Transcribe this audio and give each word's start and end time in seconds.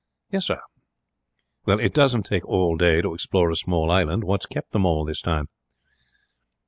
'Yes, 0.31 0.47
sir.' 0.47 0.59
'Well, 1.67 1.79
it 1.79 1.93
doesn't 1.93 2.23
take 2.23 2.43
all 2.45 2.75
day 2.75 3.03
to 3.03 3.13
explore 3.13 3.51
a 3.51 3.55
small 3.55 3.91
island. 3.91 4.23
What's 4.23 4.47
kept 4.47 4.71
them 4.71 4.83
all 4.87 5.05
this 5.05 5.21
while?' 5.25 5.45